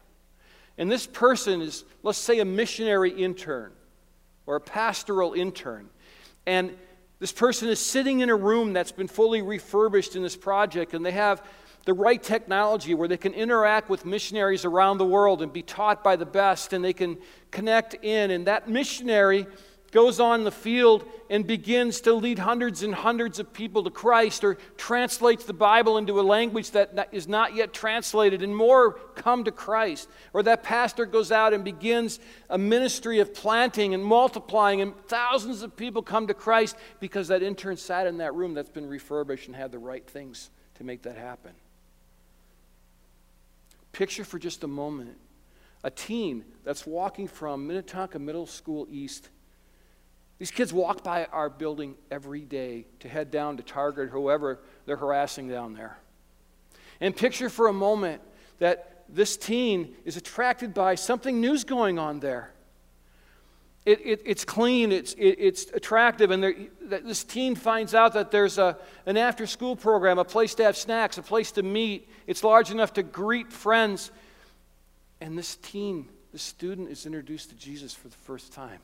[0.78, 3.72] And this person is, let's say, a missionary intern
[4.46, 5.90] or a pastoral intern.
[6.46, 6.78] And
[7.18, 11.04] this person is sitting in a room that's been fully refurbished in this project, and
[11.04, 11.44] they have
[11.88, 16.04] the right technology where they can interact with missionaries around the world and be taught
[16.04, 17.17] by the best, and they can
[17.50, 18.30] connect in.
[18.30, 19.47] And that missionary
[19.93, 24.43] goes on the field and begins to lead hundreds and hundreds of people to Christ,
[24.43, 29.45] or translates the Bible into a language that is not yet translated, and more come
[29.45, 30.10] to Christ.
[30.34, 32.19] Or that pastor goes out and begins
[32.50, 37.41] a ministry of planting and multiplying, and thousands of people come to Christ because that
[37.41, 41.04] intern sat in that room that's been refurbished and had the right things to make
[41.04, 41.54] that happen.
[43.97, 45.17] Picture for just a moment
[45.83, 49.29] a teen that's walking from Minnetonka Middle School East
[50.37, 54.98] these kids walk by our building every day to head down to Target, whoever they're
[54.98, 55.98] harassing down there.
[57.02, 58.21] And picture for a moment
[58.60, 62.54] that this teen is attracted by something new's going on there.
[63.88, 68.31] It, it, it's clean, it's, it, it's attractive, and there, this teen finds out that
[68.31, 72.10] there's a, an after school program, a place to have snacks, a place to meet.
[72.27, 74.12] It's large enough to greet friends.
[75.21, 78.79] And this teen, this student, is introduced to Jesus for the first time.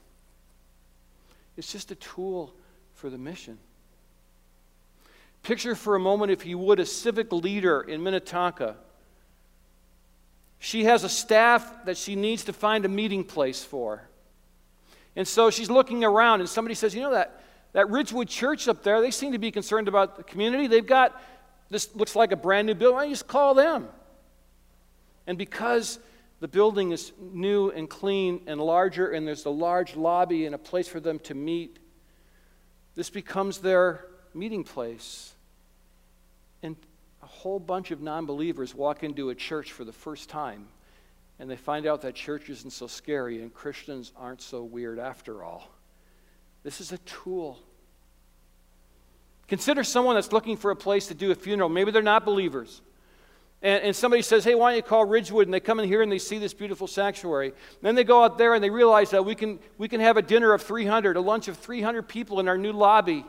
[1.57, 2.53] It's just a tool
[2.93, 3.57] for the mission.
[5.41, 8.77] Picture for a moment, if you would, a civic leader in Minnetonka.
[10.59, 14.07] She has a staff that she needs to find a meeting place for.
[15.15, 17.43] And so she's looking around, and somebody says, You know, that,
[17.73, 20.67] that Ridgewood Church up there, they seem to be concerned about the community.
[20.67, 21.21] They've got
[21.73, 22.95] this looks like a brand new building.
[22.95, 23.87] Why don't you just call them?
[25.25, 25.97] And because
[26.39, 30.59] the building is new and clean and larger, and there's a large lobby and a
[30.59, 31.79] place for them to meet,
[32.95, 34.05] this becomes their
[34.35, 35.33] meeting place.
[36.61, 36.75] And
[37.23, 40.67] a whole bunch of non believers walk into a church for the first time,
[41.39, 45.43] and they find out that church isn't so scary and Christians aren't so weird after
[45.43, 45.69] all.
[46.63, 47.59] This is a tool.
[49.47, 51.69] Consider someone that's looking for a place to do a funeral.
[51.69, 52.81] Maybe they're not believers.
[53.61, 55.47] And, and, somebody says, Hey, why don't you call Ridgewood?
[55.47, 57.47] And they come in here and they see this beautiful sanctuary.
[57.47, 60.17] And then they go out there and they realize that we can, we can have
[60.17, 63.25] a dinner of 300, a lunch of 300 people in our new lobby.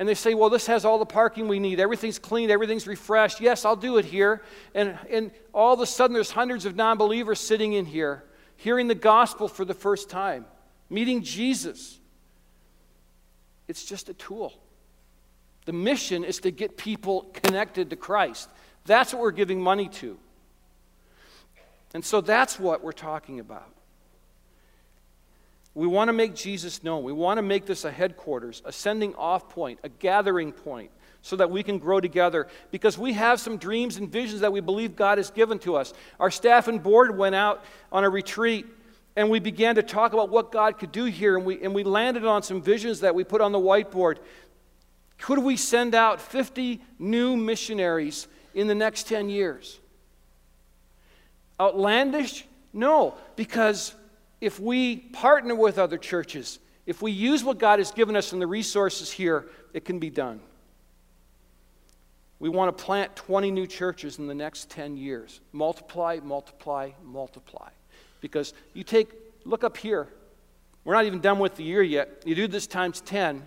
[0.00, 1.78] And they say, Well, this has all the parking we need.
[1.78, 3.38] Everything's clean, everything's refreshed.
[3.38, 4.42] Yes, I'll do it here.
[4.74, 8.24] And, and all of a sudden, there's hundreds of non believers sitting in here,
[8.56, 10.46] hearing the gospel for the first time,
[10.88, 11.98] meeting Jesus.
[13.68, 14.54] It's just a tool.
[15.66, 18.48] The mission is to get people connected to Christ.
[18.86, 20.18] That's what we're giving money to.
[21.92, 23.70] And so that's what we're talking about.
[25.74, 27.04] We want to make Jesus known.
[27.04, 30.90] We want to make this a headquarters, a sending off point, a gathering point,
[31.22, 34.60] so that we can grow together because we have some dreams and visions that we
[34.60, 35.92] believe God has given to us.
[36.18, 38.66] Our staff and board went out on a retreat
[39.16, 41.82] and we began to talk about what God could do here, and we, and we
[41.84, 44.18] landed on some visions that we put on the whiteboard.
[45.18, 49.80] Could we send out 50 new missionaries in the next 10 years?
[51.58, 52.46] Outlandish?
[52.72, 53.94] No, because
[54.40, 58.40] if we partner with other churches, if we use what God has given us and
[58.40, 60.40] the resources here, it can be done.
[62.38, 65.40] We want to plant 20 new churches in the next 10 years.
[65.52, 67.68] Multiply, multiply, multiply.
[68.22, 69.10] Because you take,
[69.44, 70.08] look up here.
[70.84, 72.22] We're not even done with the year yet.
[72.24, 73.46] You do this times 10.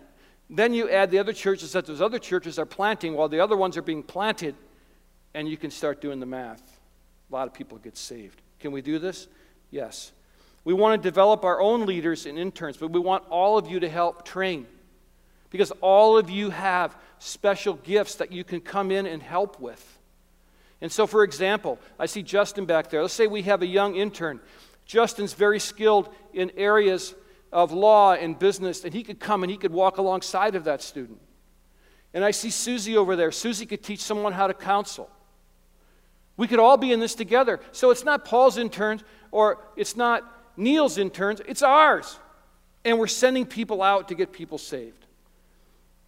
[0.49, 3.57] Then you add the other churches that those other churches are planting while the other
[3.57, 4.55] ones are being planted,
[5.33, 6.79] and you can start doing the math.
[7.31, 8.39] A lot of people get saved.
[8.59, 9.27] Can we do this?
[9.71, 10.11] Yes.
[10.65, 13.79] We want to develop our own leaders and interns, but we want all of you
[13.81, 14.65] to help train.
[15.49, 19.99] Because all of you have special gifts that you can come in and help with.
[20.81, 23.01] And so, for example, I see Justin back there.
[23.01, 24.39] Let's say we have a young intern.
[24.85, 27.13] Justin's very skilled in areas
[27.51, 30.81] of law and business, and he could come and he could walk alongside of that
[30.81, 31.19] student.
[32.13, 33.31] And I see Susie over there.
[33.31, 35.09] Susie could teach someone how to counsel.
[36.35, 37.59] We could all be in this together.
[37.71, 40.23] So it's not Paul's interns or it's not
[40.57, 42.19] Neil's interns, it's ours.
[42.85, 45.05] And we're sending people out to get people saved.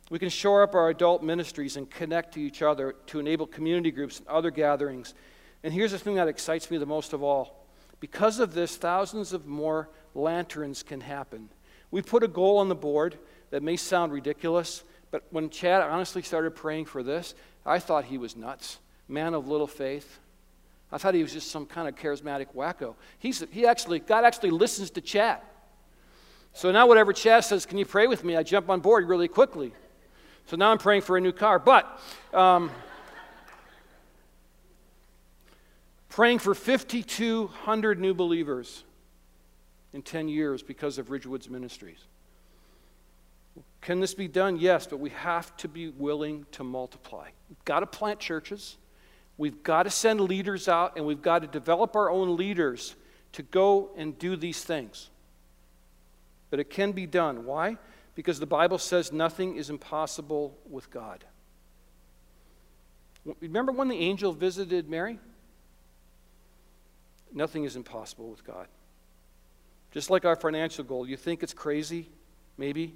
[0.10, 3.92] We can shore up our adult ministries and connect to each other to enable community
[3.92, 5.14] groups and other gatherings.
[5.64, 7.66] And here's the thing that excites me the most of all.
[8.00, 11.50] Because of this, thousands of more lanterns can happen.
[11.90, 13.18] We put a goal on the board
[13.50, 17.34] that may sound ridiculous, but when Chad honestly started praying for this,
[17.66, 18.80] I thought he was nuts.
[19.08, 20.20] Man of little faith.
[20.96, 22.96] I thought he was just some kind of charismatic wacko.
[23.20, 25.42] He's, he actually, God actually listens to Chad.
[26.54, 28.38] So now, whatever Chad says, can you pray with me?
[28.38, 29.74] I jump on board really quickly.
[30.46, 31.60] So now I'm praying for a new car.
[31.60, 32.00] But
[32.34, 32.72] um,
[36.08, 38.86] praying for 5,200 new believers
[39.92, 42.06] in 10 years because of Ridgewood's ministries.
[43.82, 44.56] Can this be done?
[44.56, 47.28] Yes, but we have to be willing to multiply.
[47.50, 48.78] We've got to plant churches.
[49.38, 52.96] We've got to send leaders out and we've got to develop our own leaders
[53.34, 55.10] to go and do these things.
[56.50, 57.46] But it can be done.
[57.46, 57.78] Why?
[58.16, 61.26] Because the Bible says nothing is impossible with God.
[63.42, 65.20] Remember when the angel visited Mary?
[67.34, 68.68] Nothing is impossible with God.
[69.92, 72.08] Just like our financial goal, you think it's crazy,
[72.58, 72.96] maybe,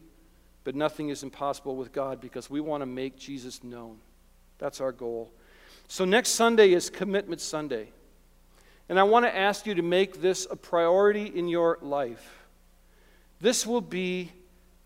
[0.63, 3.97] but nothing is impossible with God because we want to make Jesus known.
[4.57, 5.31] That's our goal.
[5.91, 7.89] So, next Sunday is Commitment Sunday.
[8.89, 12.45] And I want to ask you to make this a priority in your life.
[13.41, 14.31] This will be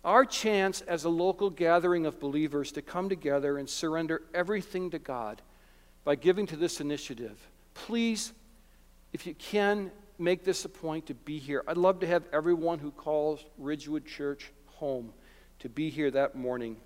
[0.05, 4.99] our chance as a local gathering of believers to come together and surrender everything to
[4.99, 5.41] God
[6.05, 7.37] by giving to this initiative.
[7.73, 8.31] Please,
[9.11, 11.65] if you can, make this a point to be here.
[11.67, 15.11] I'd love to have everyone who calls Ridgewood Church home
[15.59, 16.77] to be here that morning.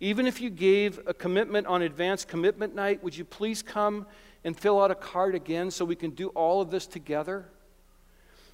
[0.00, 4.06] Even if you gave a commitment on advance commitment night, would you please come
[4.44, 7.46] and fill out a card again so we can do all of this together?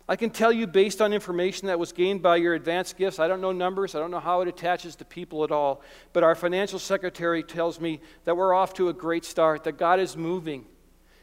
[0.06, 3.26] I can tell you, based on information that was gained by your advance gifts, I
[3.26, 5.80] don't know numbers, I don't know how it attaches to people at all,
[6.12, 10.00] but our financial secretary tells me that we're off to a great start, that God
[10.00, 10.66] is moving.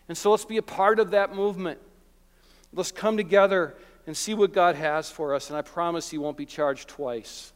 [0.08, 1.80] And so let's be a part of that movement.
[2.74, 3.76] Let's come together
[4.08, 7.54] and see what God has for us, and I promise you won't be charged twice.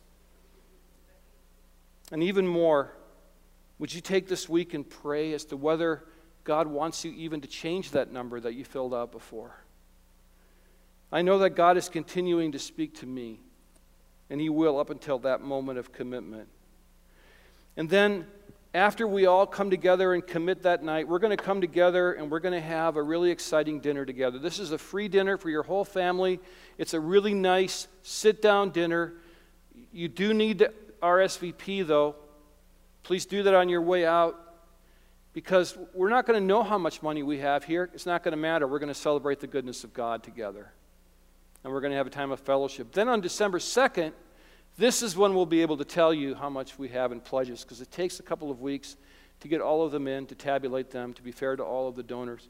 [2.12, 2.94] And even more,
[3.80, 6.04] would you take this week and pray as to whether
[6.44, 9.56] God wants you even to change that number that you filled out before?
[11.12, 13.40] I know that God is continuing to speak to me,
[14.30, 16.48] and He will up until that moment of commitment.
[17.78, 18.28] And then,
[18.74, 22.30] after we all come together and commit that night, we're going to come together and
[22.30, 24.38] we're going to have a really exciting dinner together.
[24.38, 26.42] This is a free dinner for your whole family.
[26.78, 29.14] It's a really nice sit down dinner.
[29.94, 30.74] You do need to
[31.06, 32.16] RSVP, though.
[33.04, 34.36] Please do that on your way out
[35.34, 37.90] because we're not going to know how much money we have here.
[37.94, 38.68] It's not going to matter.
[38.68, 40.72] We're going to celebrate the goodness of God together.
[41.64, 42.92] And we're going to have a time of fellowship.
[42.92, 44.14] Then on December 2nd,
[44.78, 47.64] this is when we'll be able to tell you how much we have in pledges
[47.64, 48.96] because it takes a couple of weeks
[49.42, 51.96] to get all of them in, to tabulate them, to be fair to all of
[51.96, 52.50] the donors.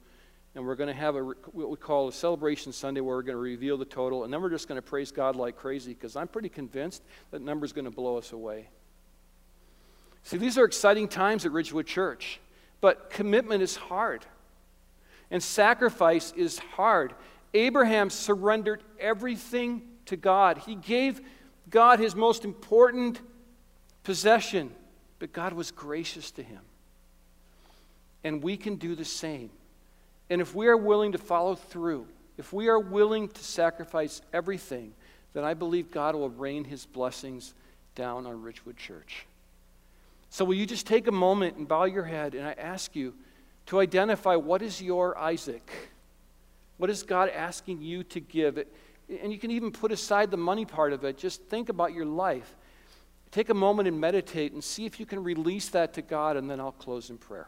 [0.55, 3.35] And we're going to have a, what we call a celebration Sunday where we're going
[3.35, 6.15] to reveal the total, and then we're just going to praise God like crazy because
[6.15, 8.69] I'm pretty convinced that number is going to blow us away.
[10.23, 12.39] See, these are exciting times at Ridgewood Church,
[12.79, 14.25] but commitment is hard,
[15.29, 17.13] and sacrifice is hard.
[17.53, 20.59] Abraham surrendered everything to God.
[20.59, 21.21] He gave
[21.69, 23.19] God his most important
[24.03, 24.71] possession,
[25.19, 26.61] but God was gracious to him.
[28.23, 29.49] And we can do the same.
[30.29, 32.07] And if we are willing to follow through,
[32.37, 34.93] if we are willing to sacrifice everything,
[35.33, 37.53] then I believe God will rain his blessings
[37.93, 39.25] down on Ridgewood Church.
[40.29, 43.13] So, will you just take a moment and bow your head and I ask you
[43.67, 45.69] to identify what is your Isaac?
[46.77, 48.63] What is God asking you to give?
[49.21, 51.17] And you can even put aside the money part of it.
[51.17, 52.55] Just think about your life.
[53.31, 56.49] Take a moment and meditate and see if you can release that to God, and
[56.49, 57.47] then I'll close in prayer.